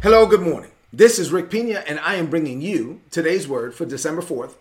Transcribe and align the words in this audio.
Hello, 0.00 0.26
good 0.26 0.42
morning. 0.42 0.70
This 0.92 1.18
is 1.18 1.32
Rick 1.32 1.50
Pina, 1.50 1.82
and 1.88 1.98
I 1.98 2.14
am 2.14 2.30
bringing 2.30 2.60
you 2.60 3.00
today's 3.10 3.48
word 3.48 3.74
for 3.74 3.84
December 3.84 4.22
4th, 4.22 4.52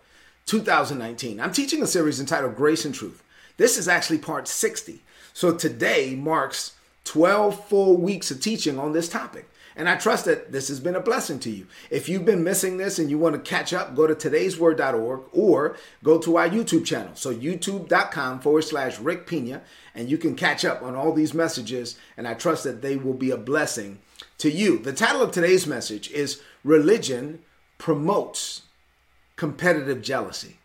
2019. 0.48 1.40
I'm 1.40 1.52
teaching 1.52 1.84
a 1.84 1.86
series 1.86 2.20
entitled 2.20 2.56
Grace 2.56 2.86
and 2.86 2.96
Truth. 2.96 3.24
This 3.58 3.78
is 3.78 3.88
actually 3.88 4.18
part 4.18 4.48
60. 4.48 5.04
So 5.36 5.54
today 5.54 6.16
marks 6.16 6.74
12 7.04 7.68
full 7.68 7.98
weeks 7.98 8.32
of 8.32 8.42
teaching 8.42 8.80
on 8.80 8.94
this 8.94 9.08
topic. 9.08 9.48
And 9.78 9.88
I 9.88 9.96
trust 9.96 10.26
that 10.26 10.52
this 10.52 10.70
has 10.70 10.80
been 10.80 10.96
a 10.96 11.00
blessing 11.00 11.38
to 11.40 11.52
you. 11.52 11.68
If 11.92 12.10
you've 12.10 12.26
been 12.26 12.44
missing 12.44 12.78
this 12.78 12.98
and 12.98 13.12
you 13.12 13.20
want 13.20 13.36
to 13.36 13.50
catch 13.50 13.74
up, 13.74 13.96
go 13.96 14.08
to 14.08 14.16
today'sword.org 14.16 15.22
or 15.32 15.78
go 16.04 16.18
to 16.18 16.38
our 16.38 16.50
YouTube 16.50 16.84
channel. 16.84 17.12
So 17.14 17.32
youtube.com 17.34 18.40
forward 18.40 18.64
slash 18.64 19.00
Rick 19.00 19.28
Pina, 19.28 19.62
and 19.94 20.10
you 20.10 20.18
can 20.18 20.36
catch 20.36 20.66
up 20.66 20.82
on 20.82 20.96
all 20.96 21.14
these 21.14 21.36
messages. 21.36 21.96
And 22.18 22.28
I 22.28 22.34
trust 22.34 22.64
that 22.64 22.82
they 22.82 22.96
will 22.96 23.14
be 23.14 23.30
a 23.30 23.38
blessing 23.38 24.00
to 24.40 24.50
you. 24.50 24.80
The 24.80 24.94
title 24.94 25.22
of 25.22 25.32
today's 25.32 25.68
message 25.68 26.10
is 26.10 26.42
Religion 26.64 27.44
Promotes 27.78 28.64
Competitive 29.36 30.02
Jealousy. 30.02 30.58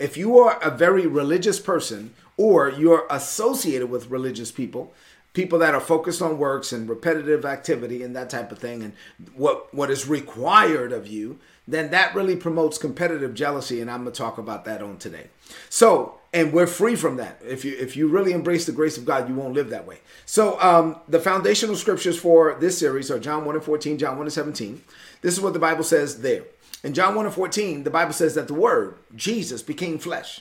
If 0.00 0.16
you 0.16 0.38
are 0.38 0.60
a 0.60 0.76
very 0.76 1.06
religious 1.06 1.60
person 1.60 2.14
or 2.36 2.68
you're 2.68 3.06
associated 3.08 3.90
with 3.90 4.10
religious 4.10 4.50
people, 4.50 4.92
people 5.36 5.58
that 5.58 5.74
are 5.74 5.80
focused 5.80 6.22
on 6.22 6.38
works 6.38 6.72
and 6.72 6.88
repetitive 6.88 7.44
activity 7.44 8.02
and 8.02 8.16
that 8.16 8.30
type 8.30 8.50
of 8.50 8.58
thing 8.58 8.82
and 8.82 8.94
what 9.34 9.72
what 9.74 9.90
is 9.90 10.08
required 10.08 10.92
of 10.92 11.06
you 11.06 11.38
then 11.68 11.90
that 11.90 12.14
really 12.14 12.34
promotes 12.34 12.78
competitive 12.78 13.34
jealousy 13.34 13.82
and 13.82 13.90
i'm 13.90 14.02
going 14.02 14.12
to 14.12 14.16
talk 14.16 14.38
about 14.38 14.64
that 14.64 14.80
on 14.80 14.96
today. 14.96 15.26
So 15.68 16.14
and 16.32 16.52
we're 16.52 16.66
free 16.66 16.96
from 16.96 17.18
that. 17.18 17.40
If 17.46 17.66
you 17.66 17.76
if 17.78 17.96
you 17.98 18.08
really 18.08 18.32
embrace 18.32 18.64
the 18.64 18.72
grace 18.72 18.96
of 18.96 19.04
god 19.04 19.28
you 19.28 19.34
won't 19.34 19.52
live 19.52 19.68
that 19.68 19.86
way. 19.86 19.98
So 20.24 20.58
um, 20.58 21.00
the 21.06 21.20
foundational 21.20 21.76
scriptures 21.76 22.18
for 22.18 22.56
this 22.58 22.78
series 22.78 23.10
are 23.10 23.18
john 23.18 23.44
1 23.44 23.56
and 23.56 23.64
14 23.64 23.98
john 23.98 24.16
1 24.16 24.26
and 24.26 24.32
17 24.32 24.82
this 25.20 25.34
is 25.34 25.40
what 25.40 25.52
the 25.52 25.58
bible 25.58 25.84
says 25.84 26.22
there. 26.22 26.44
In 26.82 26.94
john 26.94 27.14
1 27.14 27.26
and 27.26 27.34
14 27.34 27.84
the 27.84 27.90
bible 27.90 28.14
says 28.14 28.34
that 28.36 28.48
the 28.48 28.54
word 28.54 28.96
jesus 29.14 29.60
became 29.60 29.98
flesh 29.98 30.40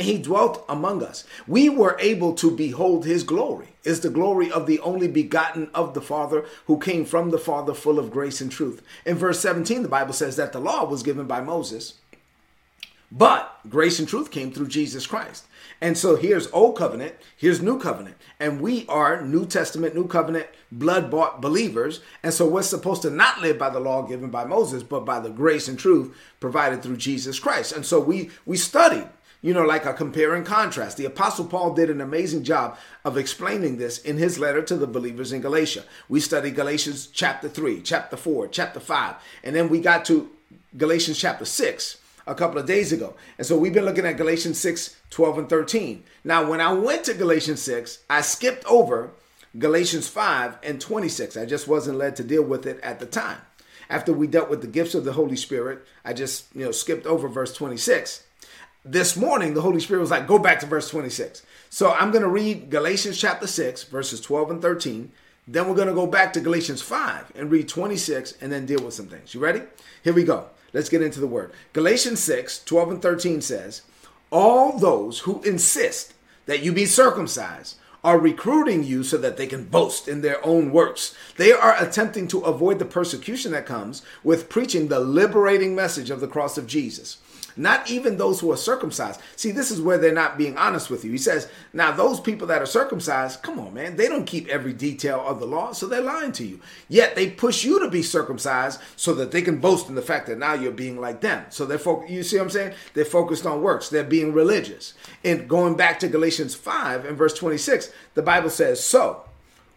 and 0.00 0.08
he 0.08 0.16
dwelt 0.16 0.64
among 0.66 1.02
us. 1.02 1.24
We 1.46 1.68
were 1.68 1.94
able 2.00 2.32
to 2.36 2.50
behold 2.50 3.04
his 3.04 3.22
glory. 3.22 3.68
Is 3.84 4.00
the 4.00 4.08
glory 4.08 4.50
of 4.50 4.66
the 4.66 4.80
only 4.80 5.08
begotten 5.08 5.68
of 5.74 5.92
the 5.92 6.00
Father 6.00 6.46
who 6.66 6.78
came 6.78 7.04
from 7.04 7.30
the 7.30 7.38
Father 7.38 7.74
full 7.74 7.98
of 7.98 8.10
grace 8.10 8.40
and 8.40 8.50
truth. 8.50 8.80
In 9.04 9.18
verse 9.18 9.40
17, 9.40 9.82
the 9.82 9.88
Bible 9.88 10.14
says 10.14 10.36
that 10.36 10.54
the 10.54 10.58
law 10.58 10.86
was 10.86 11.02
given 11.02 11.26
by 11.26 11.42
Moses, 11.42 11.94
but 13.12 13.60
grace 13.68 13.98
and 13.98 14.08
truth 14.08 14.30
came 14.30 14.52
through 14.52 14.68
Jesus 14.68 15.06
Christ. 15.06 15.44
And 15.82 15.98
so 15.98 16.16
here's 16.16 16.50
Old 16.50 16.78
Covenant, 16.78 17.16
here's 17.36 17.60
New 17.60 17.78
Covenant. 17.78 18.16
And 18.38 18.62
we 18.62 18.86
are 18.86 19.20
New 19.20 19.44
Testament, 19.44 19.94
New 19.94 20.06
Covenant, 20.06 20.46
blood 20.72 21.10
bought 21.10 21.42
believers. 21.42 22.00
And 22.22 22.32
so 22.32 22.46
we're 22.46 22.62
supposed 22.62 23.02
to 23.02 23.10
not 23.10 23.42
live 23.42 23.58
by 23.58 23.68
the 23.68 23.80
law 23.80 24.00
given 24.02 24.30
by 24.30 24.44
Moses, 24.44 24.82
but 24.82 25.04
by 25.04 25.20
the 25.20 25.30
grace 25.30 25.68
and 25.68 25.78
truth 25.78 26.16
provided 26.38 26.82
through 26.82 26.96
Jesus 26.96 27.38
Christ. 27.38 27.72
And 27.72 27.84
so 27.84 28.00
we 28.00 28.30
we 28.46 28.56
studied 28.56 29.08
you 29.42 29.54
know, 29.54 29.64
like 29.64 29.86
a 29.86 29.92
compare 29.92 30.34
and 30.34 30.44
contrast. 30.44 30.96
The 30.96 31.06
Apostle 31.06 31.46
Paul 31.46 31.74
did 31.74 31.90
an 31.90 32.00
amazing 32.00 32.44
job 32.44 32.76
of 33.04 33.16
explaining 33.16 33.78
this 33.78 33.98
in 33.98 34.18
his 34.18 34.38
letter 34.38 34.62
to 34.62 34.76
the 34.76 34.86
believers 34.86 35.32
in 35.32 35.40
Galatia. 35.40 35.84
We 36.08 36.20
studied 36.20 36.56
Galatians 36.56 37.06
chapter 37.06 37.48
3, 37.48 37.80
chapter 37.80 38.16
4, 38.16 38.48
chapter 38.48 38.80
5, 38.80 39.14
and 39.42 39.56
then 39.56 39.68
we 39.68 39.80
got 39.80 40.04
to 40.06 40.30
Galatians 40.76 41.18
chapter 41.18 41.44
6 41.44 41.98
a 42.26 42.34
couple 42.34 42.58
of 42.58 42.66
days 42.66 42.92
ago. 42.92 43.14
And 43.38 43.46
so 43.46 43.56
we've 43.56 43.72
been 43.72 43.86
looking 43.86 44.06
at 44.06 44.18
Galatians 44.18 44.58
6, 44.60 44.96
12, 45.08 45.38
and 45.38 45.48
13. 45.48 46.04
Now, 46.22 46.48
when 46.48 46.60
I 46.60 46.72
went 46.72 47.04
to 47.04 47.14
Galatians 47.14 47.62
6, 47.62 48.00
I 48.10 48.20
skipped 48.20 48.64
over 48.66 49.10
Galatians 49.58 50.06
5 50.06 50.58
and 50.62 50.80
26. 50.80 51.36
I 51.36 51.46
just 51.46 51.66
wasn't 51.66 51.98
led 51.98 52.14
to 52.16 52.24
deal 52.24 52.42
with 52.42 52.66
it 52.66 52.78
at 52.82 53.00
the 53.00 53.06
time. 53.06 53.38
After 53.88 54.12
we 54.12 54.28
dealt 54.28 54.50
with 54.50 54.60
the 54.60 54.68
gifts 54.68 54.94
of 54.94 55.04
the 55.04 55.14
Holy 55.14 55.34
Spirit, 55.34 55.84
I 56.04 56.12
just, 56.12 56.54
you 56.54 56.64
know, 56.64 56.70
skipped 56.70 57.06
over 57.06 57.26
verse 57.26 57.52
26 57.52 58.22
this 58.84 59.16
morning 59.16 59.54
the 59.54 59.62
Holy 59.62 59.80
Spirit 59.80 60.00
was 60.00 60.10
like, 60.10 60.26
go 60.26 60.38
back 60.38 60.60
to 60.60 60.66
verse 60.66 60.88
26. 60.88 61.42
So 61.68 61.92
I'm 61.92 62.10
going 62.10 62.22
to 62.22 62.28
read 62.28 62.70
Galatians 62.70 63.18
chapter 63.18 63.46
6, 63.46 63.84
verses 63.84 64.20
12 64.20 64.50
and 64.50 64.62
13. 64.62 65.12
Then 65.46 65.68
we're 65.68 65.74
going 65.74 65.88
to 65.88 65.94
go 65.94 66.06
back 66.06 66.32
to 66.34 66.40
Galatians 66.40 66.82
5 66.82 67.32
and 67.34 67.50
read 67.50 67.68
26 67.68 68.34
and 68.40 68.52
then 68.52 68.66
deal 68.66 68.82
with 68.82 68.94
some 68.94 69.06
things. 69.06 69.34
You 69.34 69.40
ready? 69.40 69.62
Here 70.02 70.12
we 70.12 70.24
go. 70.24 70.48
Let's 70.72 70.88
get 70.88 71.02
into 71.02 71.20
the 71.20 71.26
word. 71.26 71.52
Galatians 71.72 72.20
6, 72.20 72.64
12 72.64 72.90
and 72.90 73.02
13 73.02 73.40
says, 73.40 73.82
All 74.30 74.78
those 74.78 75.20
who 75.20 75.42
insist 75.42 76.14
that 76.46 76.62
you 76.62 76.72
be 76.72 76.86
circumcised 76.86 77.76
are 78.02 78.18
recruiting 78.18 78.82
you 78.82 79.02
so 79.02 79.18
that 79.18 79.36
they 79.36 79.46
can 79.46 79.64
boast 79.64 80.08
in 80.08 80.22
their 80.22 80.44
own 80.46 80.72
works. 80.72 81.14
They 81.36 81.52
are 81.52 81.76
attempting 81.82 82.28
to 82.28 82.40
avoid 82.40 82.78
the 82.78 82.86
persecution 82.86 83.52
that 83.52 83.66
comes 83.66 84.02
with 84.24 84.48
preaching 84.48 84.88
the 84.88 85.00
liberating 85.00 85.74
message 85.74 86.08
of 86.08 86.20
the 86.20 86.28
cross 86.28 86.56
of 86.56 86.66
Jesus 86.66 87.18
not 87.56 87.90
even 87.90 88.16
those 88.16 88.40
who 88.40 88.50
are 88.52 88.56
circumcised. 88.56 89.20
See, 89.36 89.50
this 89.50 89.70
is 89.70 89.80
where 89.80 89.98
they're 89.98 90.12
not 90.12 90.38
being 90.38 90.56
honest 90.56 90.90
with 90.90 91.04
you. 91.04 91.10
He 91.10 91.18
says, 91.18 91.48
now 91.72 91.92
those 91.92 92.20
people 92.20 92.46
that 92.48 92.62
are 92.62 92.66
circumcised, 92.66 93.42
come 93.42 93.58
on, 93.58 93.74
man, 93.74 93.96
they 93.96 94.08
don't 94.08 94.26
keep 94.26 94.48
every 94.48 94.72
detail 94.72 95.22
of 95.26 95.40
the 95.40 95.46
law, 95.46 95.72
so 95.72 95.86
they're 95.86 96.00
lying 96.00 96.32
to 96.32 96.46
you. 96.46 96.60
Yet 96.88 97.14
they 97.14 97.30
push 97.30 97.64
you 97.64 97.80
to 97.80 97.90
be 97.90 98.02
circumcised 98.02 98.80
so 98.96 99.14
that 99.14 99.30
they 99.30 99.42
can 99.42 99.58
boast 99.58 99.88
in 99.88 99.94
the 99.94 100.02
fact 100.02 100.26
that 100.26 100.38
now 100.38 100.54
you're 100.54 100.72
being 100.72 101.00
like 101.00 101.20
them. 101.20 101.44
So 101.50 101.66
they're 101.66 101.78
fo- 101.78 102.06
you 102.06 102.22
see 102.22 102.36
what 102.36 102.44
I'm 102.44 102.50
saying? 102.50 102.74
They're 102.94 103.04
focused 103.04 103.46
on 103.46 103.62
works. 103.62 103.88
They're 103.88 104.04
being 104.04 104.32
religious. 104.32 104.94
And 105.24 105.48
going 105.48 105.76
back 105.76 106.00
to 106.00 106.08
Galatians 106.08 106.54
5 106.54 107.04
and 107.04 107.16
verse 107.16 107.34
26, 107.34 107.92
the 108.14 108.22
Bible 108.22 108.50
says, 108.50 108.82
so 108.82 109.24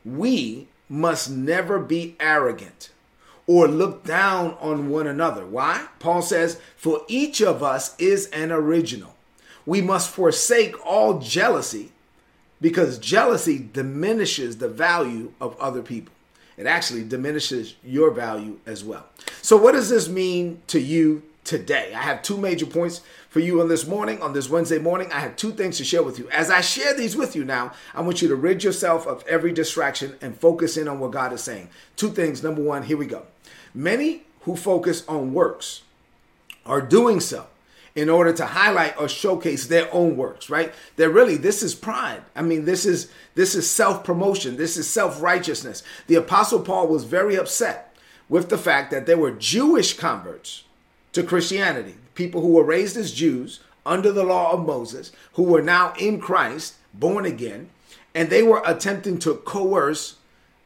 we 0.05 0.67
must 0.89 1.29
never 1.29 1.79
be 1.79 2.15
arrogant 2.19 2.89
or 3.47 3.67
look 3.67 4.03
down 4.03 4.55
on 4.59 4.89
one 4.89 5.07
another. 5.07 5.45
Why? 5.45 5.87
Paul 5.99 6.21
says, 6.21 6.59
For 6.75 7.01
each 7.07 7.41
of 7.41 7.61
us 7.61 7.95
is 7.97 8.27
an 8.27 8.51
original. 8.51 9.15
We 9.65 9.81
must 9.81 10.09
forsake 10.09 10.75
all 10.85 11.19
jealousy 11.19 11.91
because 12.61 12.97
jealousy 12.97 13.69
diminishes 13.71 14.57
the 14.57 14.69
value 14.69 15.33
of 15.41 15.59
other 15.59 15.81
people. 15.81 16.13
It 16.55 16.65
actually 16.65 17.03
diminishes 17.03 17.75
your 17.83 18.11
value 18.11 18.59
as 18.65 18.83
well. 18.83 19.05
So, 19.41 19.57
what 19.57 19.73
does 19.73 19.89
this 19.89 20.07
mean 20.07 20.61
to 20.67 20.79
you 20.79 21.23
today? 21.43 21.93
I 21.93 22.01
have 22.01 22.21
two 22.21 22.37
major 22.37 22.65
points 22.65 23.01
for 23.29 23.39
you 23.39 23.61
on 23.61 23.67
this 23.67 23.87
morning, 23.87 24.21
on 24.21 24.33
this 24.33 24.49
Wednesday 24.49 24.79
morning. 24.79 25.11
I 25.11 25.19
have 25.19 25.35
two 25.35 25.51
things 25.51 25.77
to 25.77 25.83
share 25.83 26.03
with 26.03 26.19
you. 26.19 26.29
As 26.29 26.49
I 26.49 26.61
share 26.61 26.95
these 26.95 27.15
with 27.15 27.35
you 27.35 27.43
now, 27.43 27.73
I 27.93 28.01
want 28.01 28.21
you 28.21 28.27
to 28.29 28.35
rid 28.35 28.63
yourself 28.63 29.07
of 29.07 29.23
every 29.27 29.51
distraction 29.51 30.15
and 30.21 30.37
focus 30.37 30.77
in 30.77 30.87
on 30.87 30.99
what 30.99 31.11
God 31.11 31.33
is 31.33 31.41
saying. 31.41 31.69
Two 31.95 32.09
things. 32.09 32.43
Number 32.43 32.61
one, 32.61 32.83
here 32.83 32.97
we 32.97 33.05
go. 33.05 33.23
Many 33.73 34.23
who 34.41 34.55
focus 34.55 35.03
on 35.07 35.33
works 35.33 35.81
are 36.65 36.81
doing 36.81 37.19
so 37.19 37.47
in 37.95 38.09
order 38.09 38.33
to 38.33 38.45
highlight 38.45 38.99
or 38.99 39.07
showcase 39.07 39.67
their 39.67 39.93
own 39.93 40.17
works, 40.17 40.49
right? 40.49 40.73
They're 40.95 41.09
really 41.09 41.37
this 41.37 41.61
is 41.61 41.75
pride. 41.75 42.23
I 42.35 42.41
mean, 42.41 42.65
this 42.65 42.85
is 42.85 43.11
this 43.35 43.55
is 43.55 43.69
self-promotion. 43.69 44.57
This 44.57 44.77
is 44.77 44.89
self-righteousness. 44.89 45.83
The 46.07 46.15
apostle 46.15 46.61
Paul 46.61 46.87
was 46.87 47.03
very 47.03 47.35
upset 47.35 47.95
with 48.29 48.49
the 48.49 48.57
fact 48.57 48.91
that 48.91 49.05
there 49.05 49.17
were 49.17 49.31
Jewish 49.31 49.93
converts 49.93 50.63
to 51.13 51.23
Christianity, 51.23 51.95
people 52.15 52.41
who 52.41 52.53
were 52.53 52.63
raised 52.63 52.97
as 52.97 53.13
Jews 53.13 53.61
under 53.85 54.11
the 54.11 54.23
law 54.23 54.51
of 54.51 54.65
Moses, 54.65 55.11
who 55.33 55.43
were 55.43 55.61
now 55.61 55.93
in 55.97 56.19
Christ, 56.19 56.75
born 56.93 57.25
again, 57.25 57.69
and 58.13 58.29
they 58.29 58.43
were 58.43 58.61
attempting 58.65 59.17
to 59.19 59.35
coerce 59.35 60.17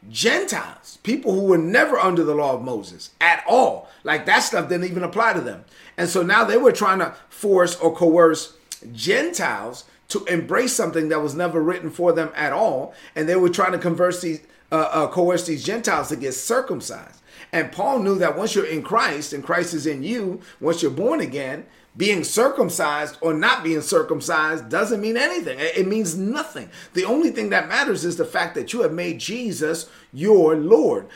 Gentiles, 0.09 0.99
people 1.03 1.33
who 1.33 1.45
were 1.45 1.57
never 1.57 1.97
under 1.97 2.23
the 2.23 2.35
law 2.35 2.53
of 2.53 2.61
Moses 2.61 3.11
at 3.19 3.43
all. 3.47 3.89
Like 4.03 4.25
that 4.25 4.39
stuff 4.39 4.69
didn't 4.69 4.89
even 4.89 5.03
apply 5.03 5.33
to 5.33 5.41
them. 5.41 5.65
And 5.97 6.07
so 6.07 6.21
now 6.21 6.43
they 6.43 6.57
were 6.57 6.71
trying 6.71 6.99
to 6.99 7.15
force 7.29 7.75
or 7.75 7.93
coerce 7.93 8.55
Gentiles 8.93 9.85
to 10.09 10.23
embrace 10.25 10.73
something 10.73 11.09
that 11.09 11.21
was 11.21 11.35
never 11.35 11.61
written 11.61 11.89
for 11.89 12.13
them 12.13 12.31
at 12.35 12.53
all. 12.53 12.93
And 13.15 13.27
they 13.27 13.35
were 13.35 13.49
trying 13.49 13.73
to 13.73 13.77
converse 13.77 14.21
these, 14.21 14.41
uh, 14.71 14.89
uh, 14.91 15.07
coerce 15.07 15.45
these 15.45 15.63
Gentiles 15.65 16.09
to 16.09 16.15
get 16.15 16.33
circumcised. 16.33 17.21
And 17.51 17.71
Paul 17.71 17.99
knew 17.99 18.17
that 18.19 18.37
once 18.37 18.55
you're 18.55 18.65
in 18.65 18.83
Christ 18.83 19.33
and 19.33 19.43
Christ 19.43 19.73
is 19.73 19.87
in 19.87 20.03
you, 20.03 20.41
once 20.59 20.81
you're 20.81 20.91
born 20.91 21.19
again, 21.19 21.65
being 21.97 22.23
circumcised 22.23 23.17
or 23.21 23.33
not 23.33 23.63
being 23.63 23.81
circumcised 23.81 24.69
doesn't 24.69 25.01
mean 25.01 25.17
anything. 25.17 25.57
It 25.59 25.87
means 25.87 26.15
nothing. 26.15 26.69
The 26.93 27.05
only 27.05 27.31
thing 27.31 27.49
that 27.49 27.67
matters 27.67 28.05
is 28.05 28.17
the 28.17 28.25
fact 28.25 28.53
that 28.55 28.71
you 28.71 28.81
have 28.83 28.93
made 28.93 29.19
Jesus 29.19 29.89
your 30.13 30.55
Lord. 30.55 31.07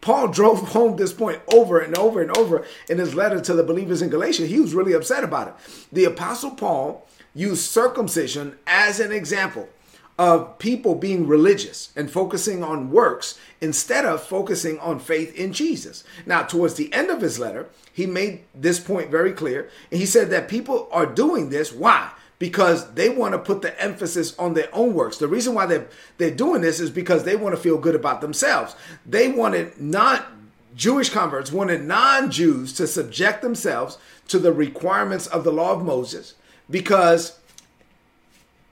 Paul 0.00 0.28
drove 0.32 0.70
home 0.70 0.96
this 0.96 1.12
point 1.12 1.40
over 1.52 1.78
and 1.78 1.96
over 1.96 2.20
and 2.20 2.36
over 2.36 2.66
in 2.88 2.98
his 2.98 3.14
letter 3.14 3.40
to 3.40 3.54
the 3.54 3.62
believers 3.62 4.02
in 4.02 4.10
Galatia. 4.10 4.46
He 4.46 4.60
was 4.60 4.74
really 4.74 4.94
upset 4.94 5.22
about 5.22 5.48
it. 5.48 5.54
The 5.92 6.04
Apostle 6.04 6.52
Paul 6.52 7.06
used 7.34 7.70
circumcision 7.70 8.58
as 8.66 8.98
an 8.98 9.12
example 9.12 9.68
of 10.18 10.58
people 10.58 10.94
being 10.94 11.26
religious 11.26 11.92
and 11.94 12.10
focusing 12.10 12.64
on 12.64 12.90
works 12.90 13.38
instead 13.60 14.04
of 14.04 14.22
focusing 14.22 14.78
on 14.78 14.98
faith 14.98 15.34
in 15.34 15.52
Jesus. 15.52 16.04
Now, 16.24 16.42
towards 16.42 16.74
the 16.74 16.92
end 16.92 17.10
of 17.10 17.20
his 17.20 17.38
letter, 17.38 17.66
he 17.92 18.06
made 18.06 18.40
this 18.54 18.80
point 18.80 19.10
very 19.10 19.32
clear. 19.32 19.68
And 19.90 20.00
he 20.00 20.06
said 20.06 20.30
that 20.30 20.48
people 20.48 20.88
are 20.90 21.06
doing 21.06 21.50
this. 21.50 21.72
Why? 21.72 22.10
Because 22.38 22.94
they 22.94 23.08
want 23.10 23.32
to 23.32 23.38
put 23.38 23.62
the 23.62 23.78
emphasis 23.82 24.38
on 24.38 24.54
their 24.54 24.68
own 24.72 24.94
works. 24.94 25.18
The 25.18 25.28
reason 25.28 25.54
why 25.54 25.66
they're, 25.66 25.88
they're 26.16 26.30
doing 26.30 26.62
this 26.62 26.80
is 26.80 26.90
because 26.90 27.24
they 27.24 27.36
want 27.36 27.54
to 27.54 27.60
feel 27.60 27.78
good 27.78 27.94
about 27.94 28.20
themselves. 28.22 28.74
They 29.04 29.28
want 29.28 29.54
to 29.54 29.72
not 29.82 30.26
Jewish 30.74 31.08
converts 31.08 31.50
wanted 31.50 31.84
non 31.84 32.30
Jews 32.30 32.74
to 32.74 32.86
subject 32.86 33.40
themselves 33.40 33.96
to 34.28 34.38
the 34.38 34.52
requirements 34.52 35.26
of 35.26 35.42
the 35.42 35.52
law 35.52 35.72
of 35.72 35.82
Moses 35.82 36.34
because, 36.68 37.38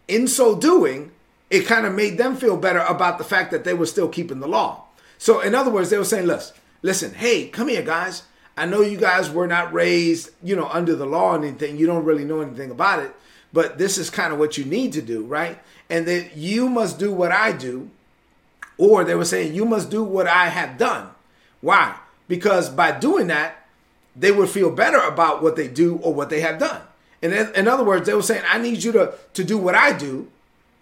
in 0.07 0.29
so 0.29 0.55
doing, 0.55 1.13
it 1.55 1.67
kind 1.67 1.87
of 1.87 1.95
made 1.95 2.19
them 2.19 2.35
feel 2.35 2.57
better 2.57 2.81
about 2.81 3.17
the 3.17 3.23
fact 3.23 3.53
that 3.53 3.63
they 3.63 3.75
were 3.75 3.87
still 3.87 4.09
keeping 4.09 4.41
the 4.41 4.49
law. 4.49 4.83
So, 5.19 5.39
in 5.41 5.55
other 5.55 5.71
words, 5.71 5.89
they 5.89 5.97
were 5.97 6.05
saying, 6.05 6.27
listen, 6.27 6.57
listen, 6.83 7.15
hey, 7.15 7.47
come 7.47 7.69
here, 7.69 7.83
guys. 7.83 8.25
I 8.57 8.67
know 8.67 8.81
you 8.81 8.99
guys 8.99 9.31
were 9.31 9.47
not 9.47 9.73
raised, 9.73 10.31
you 10.43 10.57
know, 10.57 10.67
under 10.67 10.97
the 10.97 11.07
law 11.07 11.33
or 11.33 11.39
anything. 11.39 11.77
You 11.77 11.87
don't 11.87 12.05
really 12.05 12.25
know 12.25 12.41
anything 12.41 12.73
about 12.73 13.05
it, 13.05 13.15
but 13.53 13.79
this 13.79 13.99
is 13.99 14.11
kind 14.11 14.33
of 14.33 14.41
what 14.41 14.59
you 14.59 14.65
need 14.65 14.93
to 14.95 15.03
do, 15.03 15.23
right? 15.25 15.61
And 15.89 16.07
that 16.07 16.37
you 16.37 16.69
must 16.69 16.99
do 16.99 17.13
what 17.13 17.31
I 17.31 17.53
do, 17.53 17.89
or 18.77 19.05
they 19.05 19.15
were 19.15 19.25
saying 19.25 19.55
you 19.55 19.65
must 19.65 19.91
do 19.91 20.03
what 20.03 20.27
I 20.27 20.49
have 20.49 20.77
done. 20.77 21.11
Why? 21.61 21.95
Because 22.27 22.69
by 22.69 22.99
doing 22.99 23.29
that, 23.29 23.65
they 24.17 24.33
would 24.33 24.49
feel 24.49 24.73
better 24.73 24.99
about 24.99 25.41
what 25.41 25.55
they 25.55 25.69
do 25.69 25.99
or 25.99 26.13
what 26.13 26.31
they 26.31 26.41
have 26.41 26.59
done. 26.59 26.83
And 27.23 27.33
in 27.33 27.69
other 27.69 27.85
words, 27.85 28.07
they 28.07 28.15
were 28.15 28.23
saying, 28.23 28.43
I 28.49 28.59
need 28.59 28.83
you 28.83 28.91
to, 28.93 29.15
to 29.35 29.45
do 29.45 29.57
what 29.57 29.77
I 29.77 29.97
do 29.97 30.31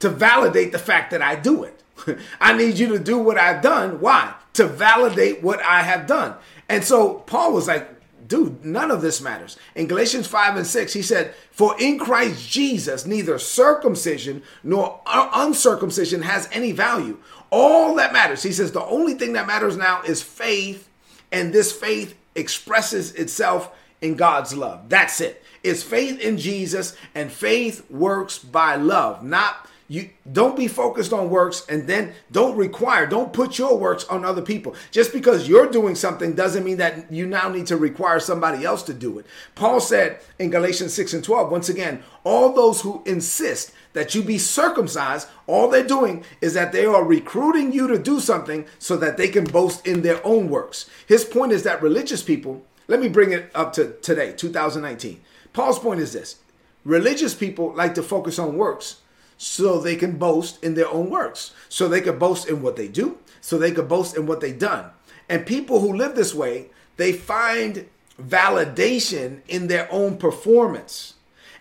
to 0.02 0.08
validate 0.10 0.72
the 0.72 0.80
fact 0.80 1.12
that 1.12 1.22
I 1.22 1.36
do 1.36 1.62
it. 1.62 1.80
I 2.40 2.56
need 2.56 2.76
you 2.76 2.88
to 2.88 2.98
do 2.98 3.18
what 3.18 3.38
I've 3.38 3.62
done. 3.62 4.00
Why? 4.00 4.34
To 4.54 4.66
validate 4.66 5.44
what 5.44 5.62
I 5.62 5.82
have 5.84 6.08
done. 6.08 6.34
And 6.68 6.82
so 6.82 7.14
Paul 7.14 7.52
was 7.52 7.68
like, 7.68 7.88
dude, 8.26 8.64
none 8.64 8.90
of 8.90 9.00
this 9.00 9.20
matters. 9.20 9.56
In 9.76 9.86
Galatians 9.86 10.26
5 10.26 10.56
and 10.56 10.66
6, 10.66 10.92
he 10.92 11.02
said, 11.02 11.34
For 11.52 11.76
in 11.78 12.00
Christ 12.00 12.50
Jesus, 12.50 13.06
neither 13.06 13.38
circumcision 13.38 14.42
nor 14.64 15.00
uncircumcision 15.06 16.22
has 16.22 16.48
any 16.50 16.72
value. 16.72 17.18
All 17.50 17.94
that 17.94 18.12
matters, 18.12 18.42
he 18.42 18.50
says, 18.50 18.72
the 18.72 18.84
only 18.84 19.14
thing 19.14 19.34
that 19.34 19.46
matters 19.46 19.76
now 19.76 20.02
is 20.02 20.20
faith, 20.20 20.88
and 21.30 21.52
this 21.52 21.70
faith 21.70 22.18
expresses 22.34 23.12
itself 23.12 23.70
in 24.00 24.16
God's 24.16 24.52
love. 24.52 24.88
That's 24.88 25.20
it. 25.20 25.44
It's 25.62 25.84
faith 25.84 26.18
in 26.18 26.38
Jesus, 26.38 26.96
and 27.14 27.30
faith 27.30 27.88
works 27.88 28.40
by 28.40 28.74
love, 28.74 29.22
not 29.22 29.68
you 29.92 30.08
don't 30.32 30.56
be 30.56 30.68
focused 30.68 31.12
on 31.12 31.28
works 31.28 31.66
and 31.68 31.86
then 31.86 32.14
don't 32.30 32.56
require 32.56 33.06
don't 33.06 33.34
put 33.34 33.58
your 33.58 33.76
works 33.76 34.04
on 34.04 34.24
other 34.24 34.40
people. 34.40 34.74
Just 34.90 35.12
because 35.12 35.46
you're 35.46 35.70
doing 35.70 35.94
something 35.94 36.34
doesn't 36.34 36.64
mean 36.64 36.78
that 36.78 37.12
you 37.12 37.26
now 37.26 37.50
need 37.50 37.66
to 37.66 37.76
require 37.76 38.18
somebody 38.18 38.64
else 38.64 38.82
to 38.84 38.94
do 38.94 39.18
it. 39.18 39.26
Paul 39.54 39.80
said 39.80 40.20
in 40.38 40.48
galatians 40.48 40.94
6 40.94 41.12
and 41.12 41.22
12 41.22 41.52
once 41.52 41.68
again 41.68 42.02
all 42.24 42.54
those 42.54 42.80
who 42.80 43.02
insist 43.04 43.72
that 43.92 44.14
you 44.14 44.22
be 44.22 44.38
circumcised 44.38 45.28
all 45.46 45.68
they're 45.68 45.86
doing 45.86 46.24
is 46.40 46.54
that 46.54 46.72
they 46.72 46.86
are 46.86 47.04
recruiting 47.04 47.70
you 47.70 47.86
to 47.86 47.98
do 47.98 48.18
something 48.18 48.64
so 48.78 48.96
that 48.96 49.18
they 49.18 49.28
can 49.28 49.44
boast 49.44 49.86
in 49.86 50.00
their 50.00 50.26
own 50.26 50.48
works. 50.48 50.88
His 51.06 51.22
point 51.22 51.52
is 51.52 51.64
that 51.64 51.82
religious 51.82 52.22
people 52.22 52.64
let 52.88 52.98
me 52.98 53.08
bring 53.08 53.32
it 53.32 53.50
up 53.54 53.74
to 53.74 53.92
today 54.00 54.32
2019 54.32 55.20
paul's 55.52 55.78
point 55.78 56.00
is 56.00 56.14
this. 56.14 56.36
Religious 56.82 57.34
people 57.34 57.74
like 57.74 57.94
to 57.94 58.02
focus 58.02 58.38
on 58.38 58.56
works 58.56 59.01
so 59.42 59.80
they 59.80 59.96
can 59.96 60.18
boast 60.18 60.62
in 60.62 60.74
their 60.74 60.88
own 60.88 61.10
works. 61.10 61.52
So 61.68 61.88
they 61.88 62.00
could 62.00 62.20
boast 62.20 62.48
in 62.48 62.62
what 62.62 62.76
they 62.76 62.86
do, 62.86 63.18
so 63.40 63.58
they 63.58 63.72
could 63.72 63.88
boast 63.88 64.16
in 64.16 64.26
what 64.26 64.40
they've 64.40 64.56
done. 64.58 64.90
And 65.28 65.44
people 65.44 65.80
who 65.80 65.92
live 65.92 66.14
this 66.14 66.32
way, 66.32 66.66
they 66.96 67.12
find 67.12 67.88
validation 68.20 69.40
in 69.48 69.66
their 69.66 69.88
own 69.90 70.16
performance. 70.16 71.14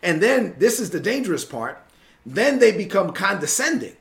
And 0.04 0.22
then 0.22 0.56
this 0.60 0.80
is 0.80 0.92
the 0.92 1.00
dangerous 1.00 1.44
part, 1.44 1.84
then 2.24 2.60
they 2.60 2.72
become 2.72 3.14
condescending 3.14 3.96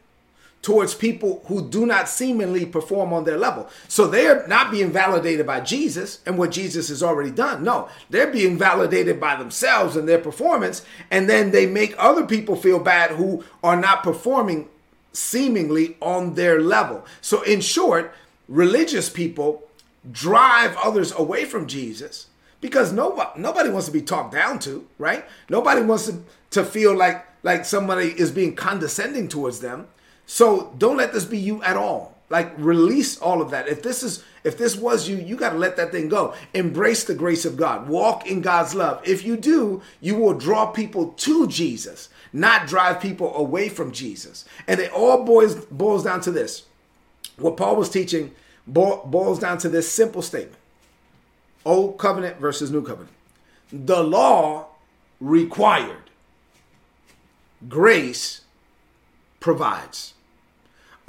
towards 0.63 0.95
people 0.95 1.43
who 1.47 1.67
do 1.69 1.87
not 1.87 2.09
seemingly 2.09 2.67
perform 2.67 3.13
on 3.13 3.25
their 3.25 3.39
level. 3.39 3.69
So 3.89 4.07
they're 4.07 4.47
not 4.47 4.71
being 4.71 4.93
validated 4.93 5.47
by 5.47 5.61
Jesus 5.61 6.21
and 6.27 6.37
what 6.37 6.51
Jesus 6.51 6.89
has 6.89 7.03
already 7.03 7.31
done. 7.31 7.65
No, 7.65 7.89
they're 8.11 8.31
being 8.31 8.59
validated 8.59 9.19
by 9.19 9.37
themselves 9.37 9.97
and 9.97 10.07
their 10.07 10.19
performance. 10.19 10.85
And 11.11 11.31
then 11.31 11.51
they 11.51 11.67
make 11.67 11.95
other 11.97 12.27
people 12.27 12.57
feel 12.57 12.79
bad 12.79 13.13
who 13.13 13.43
are 13.65 13.77
not 13.77 14.03
performing 14.03 14.69
seemingly 15.13 15.97
on 16.01 16.35
their 16.35 16.61
level. 16.61 17.07
So, 17.21 17.43
in 17.43 17.61
short, 17.61 18.15
religious 18.49 19.09
people 19.09 19.63
drive 20.11 20.77
others 20.77 21.13
away 21.13 21.45
from 21.45 21.67
Jesus 21.67 22.27
because 22.61 22.93
nobody 22.93 23.41
nobody 23.41 23.71
wants 23.71 23.87
to 23.87 23.93
be 23.93 24.03
talked 24.03 24.33
down 24.33 24.59
to, 24.61 24.87
right? 24.99 25.25
Nobody 25.49 25.81
wants 25.83 26.07
to, 26.07 26.23
to 26.51 26.65
feel 26.65 26.95
like 26.95 27.27
like 27.43 27.65
somebody 27.65 28.09
is 28.09 28.31
being 28.31 28.55
condescending 28.55 29.29
towards 29.29 29.61
them. 29.61 29.89
So 30.31 30.73
don't 30.79 30.97
let 30.97 31.13
this 31.13 31.25
be 31.25 31.39
you 31.39 31.61
at 31.65 31.77
all. 31.77 32.17
Like 32.29 32.53
release 32.57 33.19
all 33.19 33.43
of 33.43 33.51
that. 33.51 33.67
If 33.67 33.83
this 33.83 34.05
is 34.05 34.23
if 34.45 34.57
this 34.57 34.77
was 34.77 35.09
you, 35.09 35.17
you 35.17 35.35
got 35.35 35.51
to 35.51 35.59
let 35.59 35.77
that 35.77 35.91
thing 35.91 36.09
go. 36.09 36.35
Embrace 36.55 37.03
the 37.03 37.17
grace 37.17 37.45
of 37.45 37.57
God. 37.57 37.89
Walk 37.89 38.29
in 38.29 38.41
God's 38.41 38.73
love. 38.73 39.03
If 39.05 39.25
you 39.25 39.37
do, 39.37 39.83
you 40.01 40.15
will 40.15 40.35
draw 40.35 40.67
people 40.67 41.09
to 41.09 41.49
Jesus, 41.49 42.11
not 42.33 42.69
drive 42.69 43.01
people 43.01 43.35
away 43.35 43.69
from 43.69 43.91
Jesus. 43.91 44.45
And 44.69 44.79
it 44.79 44.93
all 44.93 45.25
boils 45.25 45.57
boils 45.65 46.05
down 46.05 46.21
to 46.21 46.31
this. 46.31 46.63
What 47.37 47.57
Paul 47.57 47.75
was 47.75 47.91
teaching 47.91 48.31
boils 48.69 49.41
down 49.41 49.59
to 49.59 49.69
this 49.69 49.91
simple 49.91 50.23
statement. 50.23 50.61
Old 51.65 51.99
covenant 51.99 52.37
versus 52.37 52.71
new 52.71 52.83
covenant. 52.83 53.17
The 53.73 54.05
law 54.05 54.67
required. 55.19 56.09
Grace 57.69 58.43
provides. 59.41 60.15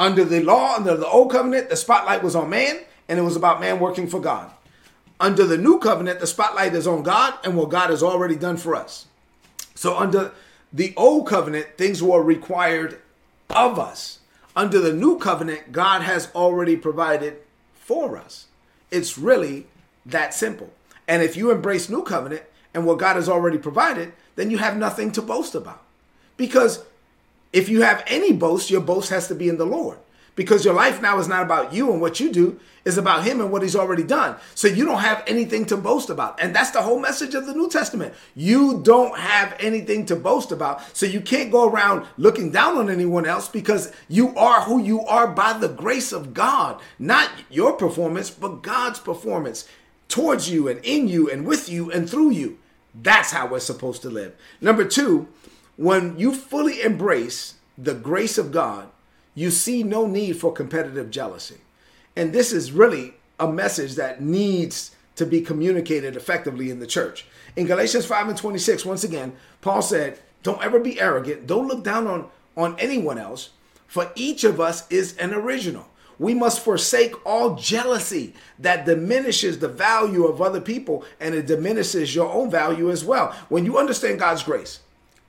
Under 0.02 0.26
the 0.26 0.42
law, 0.42 0.78
under 0.78 0.98
the 0.98 1.08
old 1.08 1.32
covenant, 1.32 1.70
the 1.70 1.76
spotlight 1.76 2.24
was 2.24 2.36
on 2.36 2.50
man 2.50 2.80
and 3.08 3.20
it 3.20 3.22
was 3.22 3.36
about 3.36 3.60
man 3.60 3.80
working 3.80 4.08
for 4.08 4.20
God. 4.20 4.50
Under 5.20 5.46
the 5.46 5.60
new 5.60 5.78
covenant, 5.78 6.20
the 6.20 6.26
spotlight 6.26 6.74
is 6.74 6.88
on 6.88 7.04
God 7.04 7.36
and 7.44 7.56
what 7.56 7.70
God 7.70 7.92
has 7.92 8.02
already 8.02 8.36
done 8.36 8.58
for 8.58 8.74
us. 8.74 9.06
So 9.76 9.96
under 9.96 10.32
the 10.74 10.96
old 10.98 11.28
covenant, 11.28 11.78
things 11.78 12.02
were 12.02 12.24
required 12.24 13.00
of 13.52 13.78
us. 13.78 14.22
Under 14.56 14.80
the 14.80 14.92
new 14.92 15.20
covenant, 15.20 15.72
God 15.72 16.02
has 16.02 16.32
already 16.34 16.78
provided 16.78 17.38
for 17.76 18.18
us. 18.18 18.48
It's 18.90 19.20
really 19.20 19.68
that 20.08 20.34
simple. 20.34 20.74
And 21.08 21.22
if 21.22 21.38
you 21.38 21.52
embrace 21.52 21.90
new 21.90 22.02
covenant 22.02 22.42
and 22.74 22.88
what 22.88 22.98
God 22.98 23.18
has 23.18 23.30
already 23.30 23.60
provided, 23.60 24.14
then 24.36 24.50
you 24.50 24.58
have 24.58 24.78
nothing 24.78 25.12
to 25.12 25.22
boast 25.22 25.54
about. 25.54 25.84
Because 26.38 26.86
if 27.54 27.70
you 27.70 27.82
have 27.82 28.04
any 28.08 28.32
boast, 28.34 28.70
your 28.70 28.82
boast 28.82 29.10
has 29.10 29.28
to 29.28 29.36
be 29.36 29.50
in 29.50 29.58
the 29.58 29.66
Lord. 29.66 29.98
Because 30.36 30.64
your 30.64 30.74
life 30.74 31.02
now 31.02 31.20
is 31.20 31.28
not 31.28 31.44
about 31.44 31.74
you 31.74 31.92
and 31.92 32.00
what 32.00 32.20
you 32.20 32.32
do, 32.32 32.60
it's 32.86 32.98
about 32.98 33.26
him 33.26 33.42
and 33.42 33.52
what 33.52 33.62
he's 33.62 33.76
already 33.76 34.04
done. 34.04 34.38
So 34.56 34.68
you 34.68 34.86
don't 34.86 35.02
have 35.02 35.24
anything 35.28 35.66
to 35.66 35.78
boast 35.78 36.10
about. 36.10 36.42
And 36.42 36.56
that's 36.56 36.72
the 36.72 36.82
whole 36.82 37.00
message 37.00 37.36
of 37.36 37.46
the 37.46 37.54
New 37.54 37.70
Testament. 37.70 38.14
You 38.34 38.82
don't 38.82 39.18
have 39.20 39.56
anything 39.60 40.06
to 40.08 40.16
boast 40.16 40.52
about. 40.52 40.96
So 40.96 41.06
you 41.06 41.22
can't 41.22 41.52
go 41.52 41.70
around 41.70 42.08
looking 42.18 42.50
down 42.50 42.78
on 42.78 42.90
anyone 42.90 43.26
else 43.26 43.50
because 43.50 43.92
you 44.08 44.36
are 44.36 44.62
who 44.62 44.82
you 44.82 45.02
are 45.02 45.28
by 45.28 45.54
the 45.54 45.70
grace 45.70 46.12
of 46.12 46.34
God. 46.34 46.82
Not 46.98 47.30
your 47.50 47.74
performance, 47.74 48.32
but 48.32 48.64
God's 48.64 49.00
performance 49.00 49.68
towards 50.08 50.50
you 50.50 50.68
and 50.68 50.84
in 50.84 51.08
you 51.08 51.30
and 51.30 51.46
with 51.46 51.70
you 51.70 51.92
and 51.92 52.10
through 52.10 52.32
you. 52.32 52.58
That's 52.94 53.32
how 53.32 53.48
we're 53.48 53.60
supposed 53.60 54.02
to 54.02 54.10
live. 54.10 54.36
Number 54.60 54.86
two, 54.86 55.28
when 55.78 56.18
you 56.18 56.34
fully 56.34 56.82
embrace 56.82 57.56
the 57.78 57.94
grace 57.94 58.38
of 58.38 58.52
God, 58.52 58.90
you 59.34 59.50
see 59.50 59.84
no 59.84 60.06
need 60.06 60.34
for 60.34 60.52
competitive 60.52 61.10
jealousy. 61.10 61.58
And 62.16 62.34
this 62.34 62.52
is 62.52 62.72
really 62.72 63.14
a 63.40 63.52
message 63.52 63.96
that 63.96 64.22
needs 64.22 64.96
to 65.16 65.26
be 65.26 65.42
communicated 65.42 66.16
effectively 66.16 66.70
in 66.70 66.80
the 66.80 66.88
church. 66.88 67.26
In 67.56 67.66
Galatians 67.66 68.06
5 68.06 68.30
and 68.30 68.38
26, 68.38 68.86
once 68.86 69.04
again, 69.04 69.34
Paul 69.62 69.82
said, 69.82 70.20
Don't 70.44 70.64
ever 70.64 70.80
be 70.80 71.00
arrogant. 71.00 71.48
Don't 71.48 71.68
look 71.68 71.84
down 71.84 72.08
on, 72.08 72.30
on 72.56 72.76
anyone 72.80 73.18
else, 73.18 73.50
for 73.88 74.12
each 74.16 74.44
of 74.44 74.60
us 74.60 74.90
is 74.90 75.18
an 75.18 75.34
original. 75.34 75.88
We 76.20 76.34
must 76.36 76.64
forsake 76.64 77.16
all 77.26 77.56
jealousy 77.56 78.36
that 78.60 78.86
diminishes 78.86 79.58
the 79.58 79.68
value 79.68 80.26
of 80.26 80.42
other 80.42 80.62
people 80.62 81.04
and 81.20 81.34
it 81.34 81.48
diminishes 81.48 82.14
your 82.14 82.32
own 82.32 82.52
value 82.52 82.92
as 82.92 83.04
well. 83.04 83.36
When 83.50 83.66
you 83.66 83.80
understand 83.80 84.20
God's 84.20 84.44
grace, 84.44 84.82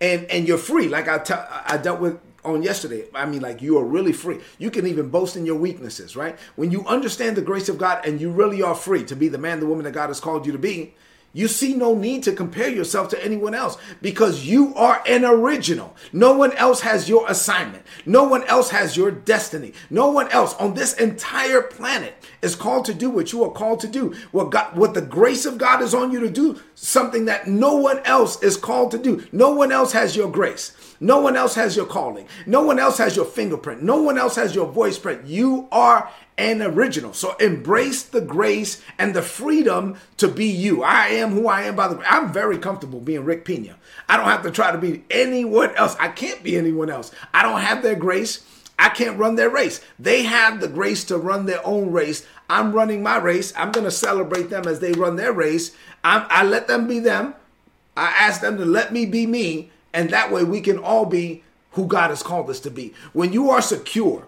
and 0.03 0.25
and 0.31 0.47
you're 0.47 0.59
free. 0.59 0.89
Like 0.89 1.09
I, 1.09 1.19
t- 1.19 1.33
I 1.35 1.79
dealt 1.79 2.01
with 2.01 2.19
on 2.45 2.63
yesterday. 2.63 3.05
I 3.15 3.25
mean, 3.25 3.41
like 3.41 3.63
you 3.63 3.79
are 3.79 3.85
really 3.85 4.13
free. 4.13 4.41
You 4.59 4.71
can 4.71 4.87
even 4.87 5.09
boast 5.09 5.37
in 5.37 5.47
your 5.47 5.55
weaknesses, 5.55 6.17
right? 6.17 6.37
When 6.57 6.73
you 6.73 6.85
understand 6.87 7.37
the 7.37 7.43
grace 7.43 7.69
of 7.69 7.79
God 7.79 8.05
and 8.05 8.21
you 8.21 8.31
really 8.31 8.61
are 8.63 8.75
free 8.75 9.05
to 9.05 9.15
be 9.15 9.29
the 9.29 9.39
man, 9.39 9.61
the 9.61 9.67
woman 9.67 9.85
that 9.85 9.93
God 9.93 10.09
has 10.09 10.21
called 10.21 10.45
you 10.45 10.53
to 10.53 10.59
be, 10.59 10.95
you 11.33 11.49
see 11.49 11.75
no 11.75 11.95
need 11.95 12.23
to 12.25 12.33
compare 12.33 12.69
yourself 12.69 13.09
to 13.09 13.25
anyone 13.25 13.55
else 13.55 13.79
because 14.03 14.45
you 14.45 14.75
are 14.75 15.03
an 15.07 15.25
original. 15.25 15.97
No 16.12 16.37
one 16.37 16.53
else 16.53 16.81
has 16.83 17.09
your 17.09 17.29
assignment. 17.31 17.85
No 18.05 18.25
one 18.25 18.45
else 18.45 18.71
has 18.71 18.97
your 18.97 19.11
destiny. 19.11 19.73
No 19.89 20.11
one 20.11 20.29
else 20.31 20.55
on 20.55 20.75
this 20.75 20.95
entire 20.95 21.62
planet 21.62 22.15
is 22.43 22.55
called 22.55 22.85
to 22.87 22.95
do 22.95 23.09
what 23.09 23.33
you 23.33 23.43
are 23.45 23.51
called 23.51 23.81
to 23.81 23.89
do. 23.89 24.15
What 24.31 24.51
God, 24.51 24.77
what 24.77 24.95
the 24.95 25.01
grace 25.01 25.47
of 25.47 25.59
God 25.59 25.81
is 25.81 25.95
on 25.95 26.12
you 26.12 26.21
to 26.21 26.31
do, 26.31 26.61
something 26.75 27.25
that 27.25 27.47
no 27.47 27.77
one 27.77 28.01
else 28.01 28.43
is 28.43 28.57
called 28.57 28.91
to 28.91 28.99
do. 28.99 29.25
No 29.33 29.51
one 29.53 29.73
else 29.73 29.93
has 29.93 30.15
your 30.15 30.31
grace. 30.31 30.77
No 31.03 31.19
one 31.21 31.37
else 31.37 31.57
has 31.57 31.75
your 31.75 31.87
calling. 31.87 32.29
No 32.47 32.63
one 32.63 32.79
else 32.79 32.99
has 32.99 33.17
your 33.17 33.25
fingerprint. 33.25 33.83
No 33.83 34.01
one 34.01 34.17
else 34.17 34.37
has 34.37 34.55
your 34.55 34.67
voice 34.67 35.01
print. 35.01 35.27
You 35.27 35.67
are 35.73 36.09
an 36.39 36.63
original. 36.63 37.13
So 37.13 37.35
embrace 37.39 38.05
the 38.05 38.21
grace 38.21 38.81
and 39.01 39.13
the 39.13 39.21
freedom 39.21 39.97
to 40.19 40.29
be 40.29 40.47
you. 40.47 40.85
I 40.85 41.09
am 41.09 41.31
who 41.33 41.49
I 41.49 41.63
am 41.63 41.75
by 41.75 41.89
the 41.89 41.97
way. 41.97 42.05
I'm 42.09 42.33
very 42.33 42.57
comfortable 42.57 43.01
being 43.01 43.25
Rick 43.25 43.45
Pina. 43.45 43.75
I 44.09 44.17
don't 44.17 44.27
have 44.27 44.45
to 44.45 44.53
try 44.53 44.71
to 44.71 44.79
be 44.79 45.03
anyone 45.11 45.75
else. 45.75 45.97
I 45.99 46.07
can't 46.07 46.45
be 46.45 46.57
anyone 46.57 46.89
else. 46.89 47.11
I 47.35 47.43
don't 47.43 47.61
have 47.61 47.83
their 47.83 47.97
grace. 47.97 48.47
I 48.79 48.89
can't 48.89 49.19
run 49.19 49.35
their 49.35 49.51
race. 49.51 49.81
They 49.99 50.23
have 50.23 50.61
the 50.61 50.69
grace 50.69 51.03
to 51.07 51.19
run 51.19 51.47
their 51.47 51.67
own 51.67 51.91
race. 51.91 52.25
I'm 52.49 52.73
running 52.73 53.03
my 53.03 53.17
race. 53.17 53.53
I'm 53.57 53.73
going 53.73 53.87
to 53.87 53.91
celebrate 53.91 54.51
them 54.51 54.69
as 54.69 54.79
they 54.79 54.93
run 54.93 55.17
their 55.17 55.33
race. 55.33 55.73
I'm, 56.05 56.27
I 56.29 56.45
let 56.45 56.69
them 56.69 56.87
be 56.87 57.01
them. 57.01 57.35
I 57.97 58.07
ask 58.07 58.41
them 58.41 58.57
to 58.59 58.65
let 58.65 58.93
me 58.93 59.05
be 59.05 59.27
me. 59.27 59.71
And 59.93 60.11
that 60.11 60.33
way 60.33 60.45
we 60.45 60.61
can 60.61 60.79
all 60.79 61.07
be 61.07 61.43
who 61.73 61.87
God 61.87 62.11
has 62.11 62.23
called 62.23 62.51
us 62.51 62.61
to 62.61 62.71
be. 62.71 62.95
When 63.13 63.33
you 63.33 63.51
are 63.51 63.63
secure, 63.63 64.27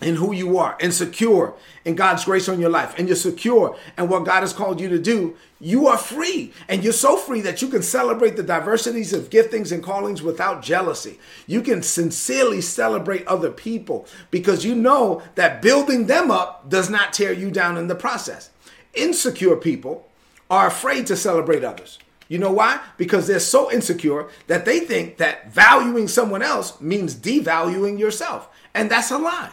in 0.00 0.16
who 0.16 0.32
you 0.32 0.58
are 0.58 0.76
and 0.80 0.94
secure 0.94 1.54
in 1.84 1.94
God's 1.94 2.24
grace 2.24 2.48
on 2.48 2.60
your 2.60 2.70
life 2.70 2.94
and 2.96 3.08
you're 3.08 3.16
secure 3.16 3.76
in 3.96 4.08
what 4.08 4.24
God 4.24 4.40
has 4.40 4.52
called 4.52 4.80
you 4.80 4.88
to 4.88 4.98
do, 4.98 5.36
you 5.60 5.88
are 5.88 5.98
free. 5.98 6.52
And 6.68 6.84
you're 6.84 6.92
so 6.92 7.16
free 7.16 7.40
that 7.40 7.62
you 7.62 7.68
can 7.68 7.82
celebrate 7.82 8.36
the 8.36 8.42
diversities 8.42 9.12
of 9.12 9.30
giftings 9.30 9.72
and 9.72 9.82
callings 9.82 10.22
without 10.22 10.62
jealousy. 10.62 11.18
You 11.46 11.62
can 11.62 11.82
sincerely 11.82 12.60
celebrate 12.60 13.26
other 13.26 13.50
people 13.50 14.06
because 14.30 14.64
you 14.64 14.74
know 14.74 15.22
that 15.34 15.62
building 15.62 16.06
them 16.06 16.30
up 16.30 16.68
does 16.68 16.88
not 16.88 17.12
tear 17.12 17.32
you 17.32 17.50
down 17.50 17.76
in 17.76 17.88
the 17.88 17.94
process. 17.94 18.50
Insecure 18.94 19.56
people 19.56 20.08
are 20.48 20.68
afraid 20.68 21.06
to 21.08 21.16
celebrate 21.16 21.64
others. 21.64 21.98
You 22.28 22.38
know 22.38 22.52
why? 22.52 22.80
Because 22.98 23.26
they're 23.26 23.40
so 23.40 23.72
insecure 23.72 24.28
that 24.46 24.66
they 24.66 24.80
think 24.80 25.16
that 25.16 25.52
valuing 25.52 26.08
someone 26.08 26.42
else 26.42 26.78
means 26.80 27.14
devaluing 27.14 27.98
yourself. 27.98 28.48
And 28.74 28.90
that's 28.90 29.10
a 29.10 29.18
lie. 29.18 29.52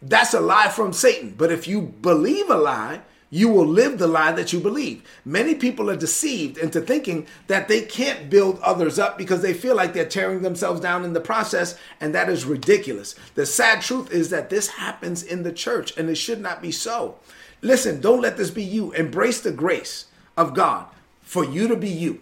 That's 0.00 0.32
a 0.32 0.40
lie 0.40 0.68
from 0.68 0.92
Satan. 0.92 1.34
But 1.36 1.50
if 1.50 1.66
you 1.66 1.82
believe 1.82 2.48
a 2.48 2.56
lie, 2.56 3.00
you 3.28 3.48
will 3.48 3.66
live 3.66 3.98
the 3.98 4.06
lie 4.06 4.32
that 4.32 4.52
you 4.52 4.60
believe. 4.60 5.02
Many 5.24 5.54
people 5.54 5.88
are 5.88 5.96
deceived 5.96 6.58
into 6.58 6.80
thinking 6.80 7.26
that 7.46 7.68
they 7.68 7.82
can't 7.82 8.30
build 8.30 8.58
others 8.60 8.98
up 8.98 9.16
because 9.16 9.42
they 9.42 9.54
feel 9.54 9.76
like 9.76 9.92
they're 9.92 10.04
tearing 10.04 10.42
themselves 10.42 10.80
down 10.80 11.04
in 11.04 11.12
the 11.12 11.20
process, 11.20 11.78
and 12.00 12.12
that 12.14 12.28
is 12.28 12.44
ridiculous. 12.44 13.14
The 13.34 13.46
sad 13.46 13.82
truth 13.82 14.10
is 14.10 14.30
that 14.30 14.50
this 14.50 14.68
happens 14.68 15.22
in 15.22 15.44
the 15.44 15.52
church, 15.52 15.96
and 15.96 16.10
it 16.10 16.16
should 16.16 16.40
not 16.40 16.60
be 16.60 16.72
so. 16.72 17.18
Listen, 17.62 18.00
don't 18.00 18.20
let 18.20 18.36
this 18.36 18.50
be 18.50 18.64
you. 18.64 18.90
Embrace 18.92 19.40
the 19.40 19.52
grace 19.52 20.06
of 20.36 20.54
God 20.54 20.86
for 21.30 21.44
you 21.44 21.68
to 21.68 21.76
be 21.76 21.88
you 21.88 22.20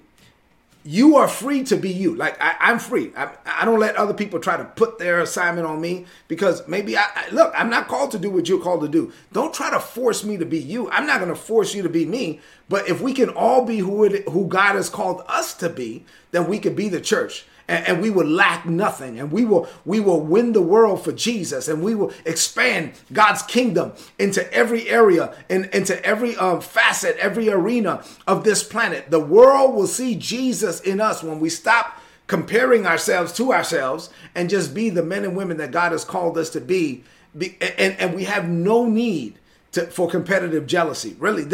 you 0.84 1.16
are 1.16 1.28
free 1.28 1.64
to 1.64 1.76
be 1.76 1.90
you. 1.90 2.14
Like 2.14 2.40
I, 2.40 2.70
am 2.70 2.78
free. 2.78 3.12
I, 3.14 3.30
I, 3.44 3.66
don't 3.66 3.78
let 3.78 3.96
other 3.96 4.14
people 4.14 4.40
try 4.40 4.56
to 4.56 4.64
put 4.64 4.98
their 4.98 5.20
assignment 5.20 5.66
on 5.66 5.82
me 5.82 6.06
because 6.28 6.66
maybe 6.66 6.96
I, 6.96 7.04
I, 7.14 7.28
look. 7.30 7.52
I'm 7.54 7.68
not 7.68 7.88
called 7.88 8.12
to 8.12 8.18
do 8.18 8.30
what 8.30 8.48
you're 8.48 8.62
called 8.62 8.80
to 8.80 8.88
do. 8.88 9.12
Don't 9.32 9.52
try 9.52 9.70
to 9.70 9.80
force 9.80 10.24
me 10.24 10.38
to 10.38 10.46
be 10.46 10.58
you. 10.58 10.88
I'm 10.90 11.06
not 11.06 11.18
going 11.18 11.28
to 11.28 11.38
force 11.38 11.74
you 11.74 11.82
to 11.82 11.90
be 11.90 12.06
me. 12.06 12.40
But 12.70 12.88
if 12.88 13.02
we 13.02 13.12
can 13.12 13.28
all 13.28 13.66
be 13.66 13.80
who 13.80 14.04
it, 14.04 14.26
who 14.28 14.46
God 14.46 14.76
has 14.76 14.88
called 14.88 15.22
us 15.28 15.52
to 15.54 15.68
be, 15.68 16.06
then 16.30 16.48
we 16.48 16.58
could 16.58 16.76
be 16.76 16.88
the 16.88 17.02
church 17.02 17.44
and, 17.68 17.86
and 17.86 18.02
we 18.02 18.10
will 18.10 18.26
lack 18.26 18.66
nothing 18.66 19.20
and 19.20 19.30
we 19.30 19.44
will 19.44 19.68
we 19.84 20.00
will 20.00 20.20
win 20.20 20.52
the 20.52 20.62
world 20.62 21.04
for 21.04 21.12
jesus 21.12 21.68
and 21.68 21.82
we 21.82 21.94
will 21.94 22.12
expand 22.24 22.92
god's 23.12 23.42
kingdom 23.42 23.92
into 24.18 24.52
every 24.52 24.88
area 24.88 25.34
and 25.48 25.66
into 25.66 26.02
every 26.04 26.36
um, 26.36 26.60
facet 26.60 27.16
every 27.18 27.48
arena 27.48 28.02
of 28.26 28.44
this 28.44 28.64
planet 28.64 29.10
the 29.10 29.20
world 29.20 29.74
will 29.74 29.86
see 29.86 30.14
jesus 30.14 30.80
in 30.80 31.00
us 31.00 31.22
when 31.22 31.38
we 31.38 31.48
stop 31.48 32.00
comparing 32.26 32.86
ourselves 32.86 33.32
to 33.32 33.52
ourselves 33.52 34.10
and 34.34 34.50
just 34.50 34.74
be 34.74 34.90
the 34.90 35.02
men 35.02 35.24
and 35.24 35.36
women 35.36 35.56
that 35.58 35.70
god 35.70 35.92
has 35.92 36.04
called 36.04 36.36
us 36.36 36.50
to 36.50 36.60
be, 36.60 37.04
be 37.36 37.56
and, 37.60 37.94
and 37.98 38.14
we 38.14 38.24
have 38.24 38.48
no 38.48 38.84
need 38.84 39.38
to, 39.72 39.86
for 39.86 40.08
competitive 40.08 40.66
jealousy. 40.66 41.14
Really, 41.18 41.44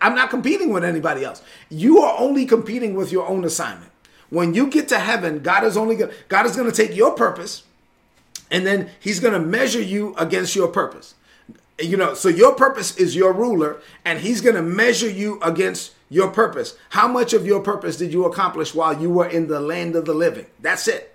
I'm 0.00 0.14
not 0.14 0.30
competing 0.30 0.72
with 0.72 0.84
anybody 0.84 1.24
else. 1.24 1.42
You 1.68 2.00
are 2.00 2.18
only 2.18 2.46
competing 2.46 2.94
with 2.94 3.10
your 3.10 3.28
own 3.28 3.44
assignment. 3.44 3.90
When 4.30 4.54
you 4.54 4.68
get 4.68 4.88
to 4.88 4.98
heaven, 4.98 5.40
God 5.40 5.64
is 5.64 5.76
only 5.76 5.96
going 5.96 6.12
God 6.28 6.46
is 6.46 6.56
going 6.56 6.70
to 6.70 6.76
take 6.76 6.96
your 6.96 7.14
purpose 7.14 7.62
and 8.50 8.66
then 8.66 8.90
he's 9.00 9.20
going 9.20 9.34
to 9.34 9.40
measure 9.40 9.80
you 9.80 10.14
against 10.16 10.54
your 10.54 10.68
purpose. 10.68 11.14
You 11.80 11.96
know, 11.96 12.14
so 12.14 12.28
your 12.28 12.54
purpose 12.54 12.96
is 12.96 13.14
your 13.14 13.32
ruler 13.32 13.80
and 14.04 14.20
he's 14.20 14.40
going 14.40 14.56
to 14.56 14.62
measure 14.62 15.08
you 15.08 15.40
against 15.42 15.92
your 16.10 16.30
purpose. 16.30 16.76
How 16.90 17.06
much 17.06 17.32
of 17.32 17.46
your 17.46 17.60
purpose 17.60 17.96
did 17.96 18.12
you 18.12 18.24
accomplish 18.24 18.74
while 18.74 19.00
you 19.00 19.10
were 19.10 19.28
in 19.28 19.46
the 19.46 19.60
land 19.60 19.94
of 19.94 20.04
the 20.04 20.14
living? 20.14 20.46
That's 20.60 20.88
it. 20.88 21.14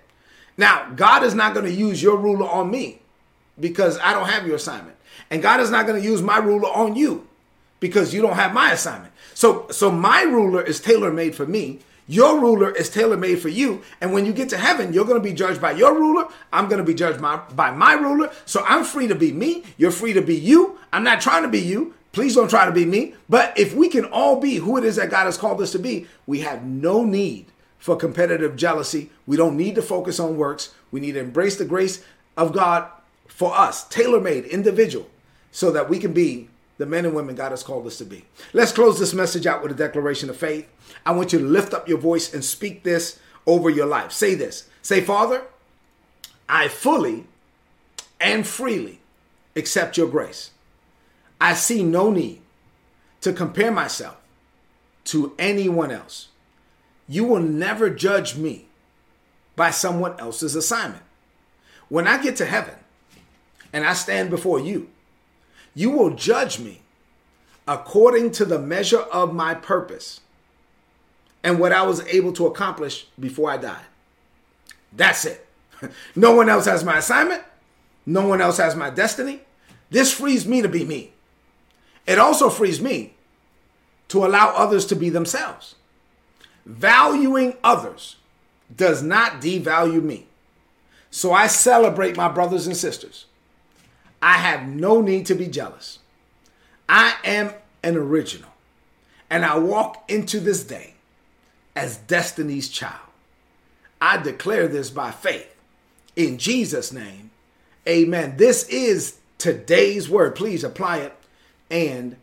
Now, 0.56 0.90
God 0.94 1.24
is 1.24 1.34
not 1.34 1.52
going 1.52 1.66
to 1.66 1.72
use 1.72 2.02
your 2.02 2.16
ruler 2.16 2.48
on 2.48 2.70
me 2.70 3.00
because 3.58 3.98
I 3.98 4.12
don't 4.12 4.28
have 4.28 4.46
your 4.46 4.56
assignment. 4.56 4.96
And 5.30 5.42
God 5.42 5.60
is 5.60 5.70
not 5.70 5.86
going 5.86 6.00
to 6.00 6.08
use 6.08 6.22
my 6.22 6.38
ruler 6.38 6.68
on 6.68 6.96
you 6.96 7.26
because 7.80 8.14
you 8.14 8.22
don't 8.22 8.36
have 8.36 8.54
my 8.54 8.72
assignment. 8.72 9.12
So 9.34 9.66
so 9.70 9.90
my 9.90 10.22
ruler 10.22 10.62
is 10.62 10.80
tailor-made 10.80 11.34
for 11.34 11.46
me 11.46 11.80
your 12.06 12.38
ruler 12.40 12.70
is 12.70 12.90
tailor 12.90 13.16
made 13.16 13.40
for 13.40 13.48
you. 13.48 13.82
And 14.00 14.12
when 14.12 14.26
you 14.26 14.32
get 14.32 14.50
to 14.50 14.58
heaven, 14.58 14.92
you're 14.92 15.06
going 15.06 15.20
to 15.20 15.28
be 15.28 15.32
judged 15.32 15.60
by 15.60 15.72
your 15.72 15.94
ruler. 15.94 16.28
I'm 16.52 16.68
going 16.68 16.78
to 16.78 16.84
be 16.84 16.94
judged 16.94 17.20
by, 17.20 17.36
by 17.54 17.70
my 17.70 17.94
ruler. 17.94 18.30
So 18.44 18.62
I'm 18.66 18.84
free 18.84 19.06
to 19.08 19.14
be 19.14 19.32
me. 19.32 19.64
You're 19.78 19.90
free 19.90 20.12
to 20.12 20.22
be 20.22 20.36
you. 20.36 20.78
I'm 20.92 21.04
not 21.04 21.20
trying 21.20 21.42
to 21.42 21.48
be 21.48 21.60
you. 21.60 21.94
Please 22.12 22.34
don't 22.34 22.50
try 22.50 22.66
to 22.66 22.72
be 22.72 22.84
me. 22.84 23.14
But 23.28 23.58
if 23.58 23.74
we 23.74 23.88
can 23.88 24.04
all 24.04 24.38
be 24.38 24.56
who 24.56 24.76
it 24.76 24.84
is 24.84 24.96
that 24.96 25.10
God 25.10 25.24
has 25.24 25.38
called 25.38 25.60
us 25.60 25.72
to 25.72 25.78
be, 25.78 26.06
we 26.26 26.40
have 26.40 26.64
no 26.64 27.04
need 27.04 27.46
for 27.78 27.96
competitive 27.96 28.54
jealousy. 28.54 29.10
We 29.26 29.36
don't 29.36 29.56
need 29.56 29.74
to 29.74 29.82
focus 29.82 30.20
on 30.20 30.36
works. 30.36 30.74
We 30.90 31.00
need 31.00 31.12
to 31.12 31.20
embrace 31.20 31.56
the 31.56 31.64
grace 31.64 32.04
of 32.36 32.52
God 32.52 32.88
for 33.26 33.56
us, 33.56 33.88
tailor 33.88 34.20
made, 34.20 34.44
individual, 34.44 35.08
so 35.50 35.72
that 35.72 35.88
we 35.88 35.98
can 35.98 36.12
be 36.12 36.48
the 36.84 36.90
men 36.90 37.06
and 37.06 37.14
women 37.14 37.34
God 37.34 37.50
has 37.50 37.62
called 37.62 37.86
us 37.86 37.96
to 37.96 38.04
be. 38.04 38.26
Let's 38.52 38.70
close 38.70 38.98
this 38.98 39.14
message 39.14 39.46
out 39.46 39.62
with 39.62 39.72
a 39.72 39.74
declaration 39.74 40.28
of 40.28 40.36
faith. 40.36 40.68
I 41.06 41.12
want 41.12 41.32
you 41.32 41.38
to 41.38 41.44
lift 41.46 41.72
up 41.72 41.88
your 41.88 41.96
voice 41.96 42.34
and 42.34 42.44
speak 42.44 42.82
this 42.82 43.18
over 43.46 43.70
your 43.70 43.86
life. 43.86 44.12
Say 44.12 44.34
this 44.34 44.68
Say, 44.82 45.00
Father, 45.00 45.44
I 46.46 46.68
fully 46.68 47.24
and 48.20 48.46
freely 48.46 49.00
accept 49.56 49.96
your 49.96 50.08
grace. 50.08 50.50
I 51.40 51.54
see 51.54 51.82
no 51.82 52.10
need 52.10 52.42
to 53.22 53.32
compare 53.32 53.72
myself 53.72 54.18
to 55.04 55.34
anyone 55.38 55.90
else. 55.90 56.28
You 57.08 57.24
will 57.24 57.40
never 57.40 57.88
judge 57.88 58.36
me 58.36 58.66
by 59.56 59.70
someone 59.70 60.20
else's 60.20 60.54
assignment. 60.54 61.04
When 61.88 62.06
I 62.06 62.22
get 62.22 62.36
to 62.36 62.44
heaven 62.44 62.74
and 63.72 63.86
I 63.86 63.94
stand 63.94 64.28
before 64.28 64.60
you, 64.60 64.90
you 65.74 65.90
will 65.90 66.10
judge 66.10 66.58
me 66.58 66.82
according 67.66 68.30
to 68.32 68.44
the 68.44 68.58
measure 68.58 69.00
of 69.00 69.34
my 69.34 69.54
purpose 69.54 70.20
and 71.42 71.58
what 71.58 71.72
I 71.72 71.82
was 71.82 72.00
able 72.06 72.32
to 72.34 72.46
accomplish 72.46 73.06
before 73.18 73.50
I 73.50 73.56
died. 73.56 73.84
That's 74.92 75.24
it. 75.24 75.46
no 76.16 76.34
one 76.34 76.48
else 76.48 76.66
has 76.66 76.84
my 76.84 76.98
assignment. 76.98 77.42
No 78.06 78.26
one 78.26 78.40
else 78.40 78.58
has 78.58 78.76
my 78.76 78.90
destiny. 78.90 79.40
This 79.90 80.12
frees 80.12 80.46
me 80.46 80.62
to 80.62 80.68
be 80.68 80.84
me. 80.84 81.12
It 82.06 82.18
also 82.18 82.50
frees 82.50 82.80
me 82.80 83.14
to 84.08 84.24
allow 84.24 84.54
others 84.54 84.86
to 84.86 84.96
be 84.96 85.08
themselves. 85.08 85.74
Valuing 86.66 87.56
others 87.62 88.16
does 88.74 89.02
not 89.02 89.40
devalue 89.40 90.02
me. 90.02 90.26
So 91.10 91.32
I 91.32 91.46
celebrate 91.46 92.16
my 92.16 92.28
brothers 92.28 92.66
and 92.66 92.76
sisters. 92.76 93.26
I 94.24 94.38
have 94.38 94.66
no 94.66 95.02
need 95.02 95.26
to 95.26 95.34
be 95.34 95.48
jealous. 95.48 95.98
I 96.88 97.14
am 97.24 97.52
an 97.82 97.94
original. 97.94 98.48
And 99.28 99.44
I 99.44 99.58
walk 99.58 100.02
into 100.08 100.40
this 100.40 100.64
day 100.64 100.94
as 101.76 101.98
destiny's 101.98 102.70
child. 102.70 103.10
I 104.00 104.16
declare 104.16 104.66
this 104.66 104.88
by 104.88 105.10
faith. 105.10 105.54
In 106.16 106.38
Jesus' 106.38 106.90
name, 106.90 107.32
amen. 107.86 108.38
This 108.38 108.66
is 108.68 109.18
today's 109.36 110.08
word. 110.08 110.34
Please 110.34 110.64
apply 110.64 110.98
it 110.98 111.14
and 111.70 112.16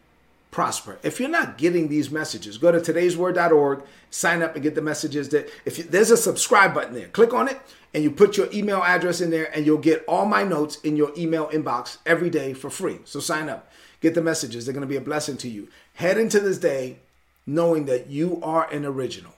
prosper. 0.51 0.99
If 1.01 1.19
you're 1.19 1.29
not 1.29 1.57
getting 1.57 1.87
these 1.87 2.11
messages, 2.11 2.57
go 2.57 2.71
to 2.71 2.79
today'sword.org, 2.79 3.83
sign 4.09 4.41
up 4.41 4.53
and 4.53 4.63
get 4.63 4.75
the 4.75 4.81
messages 4.81 5.29
that 5.29 5.49
if 5.65 5.77
you, 5.77 5.85
there's 5.85 6.11
a 6.11 6.17
subscribe 6.17 6.73
button 6.73 6.93
there, 6.93 7.07
click 7.07 7.33
on 7.33 7.47
it 7.47 7.59
and 7.93 8.03
you 8.03 8.11
put 8.11 8.37
your 8.37 8.51
email 8.53 8.83
address 8.83 9.21
in 9.21 9.31
there 9.31 9.53
and 9.55 9.65
you'll 9.65 9.77
get 9.77 10.03
all 10.07 10.25
my 10.25 10.43
notes 10.43 10.75
in 10.81 10.95
your 10.95 11.11
email 11.17 11.47
inbox 11.47 11.97
every 12.05 12.29
day 12.29 12.53
for 12.53 12.69
free. 12.69 12.99
So 13.05 13.19
sign 13.19 13.49
up, 13.49 13.71
get 14.01 14.13
the 14.13 14.21
messages. 14.21 14.65
They're 14.65 14.73
going 14.73 14.81
to 14.81 14.87
be 14.87 14.97
a 14.97 15.01
blessing 15.01 15.37
to 15.37 15.49
you. 15.49 15.69
Head 15.95 16.17
into 16.17 16.39
this 16.39 16.57
day 16.57 16.97
knowing 17.45 17.85
that 17.85 18.07
you 18.07 18.39
are 18.43 18.69
an 18.71 18.85
original. 18.85 19.33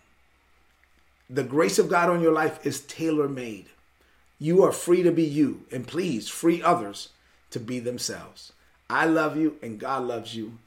The 1.29 1.43
grace 1.43 1.79
of 1.79 1.89
God 1.89 2.09
on 2.09 2.21
your 2.21 2.33
life 2.33 2.65
is 2.65 2.81
tailor 2.81 3.27
made. 3.27 3.67
You 4.39 4.63
are 4.63 4.71
free 4.71 5.03
to 5.03 5.11
be 5.11 5.23
you, 5.23 5.65
and 5.71 5.87
please 5.87 6.27
free 6.27 6.61
others 6.61 7.09
to 7.51 7.59
be 7.59 7.79
themselves. 7.79 8.51
I 8.89 9.05
love 9.05 9.37
you, 9.37 9.57
and 9.61 9.79
God 9.79 10.03
loves 10.03 10.35
you. 10.35 10.57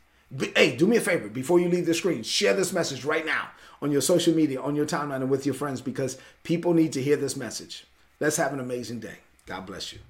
Hey, 0.57 0.77
do 0.77 0.87
me 0.87 0.97
a 0.97 1.01
favor 1.01 1.29
before 1.29 1.61
you 1.61 1.69
leave 1.69 1.87
the 1.87 1.95
screen. 1.95 2.23
Share 2.23 2.55
this 2.55 2.73
message 2.73 3.05
right 3.05 3.25
now 3.25 3.51
on 3.81 3.93
your 3.93 4.01
social 4.01 4.35
media, 4.35 4.61
on 4.61 4.75
your 4.75 4.87
timeline, 4.87 5.17
and 5.17 5.31
with 5.31 5.47
your 5.47 5.55
friends 5.55 5.81
because 5.81 6.19
people 6.43 6.75
need 6.75 6.93
to 6.95 7.03
hear 7.03 7.17
this 7.17 7.37
message. 7.37 7.87
Let's 8.19 8.37
have 8.37 8.53
an 8.53 8.61
amazing 8.61 9.01
day. 9.01 9.19
God 9.47 9.67
bless 9.67 9.93
you. 9.93 10.01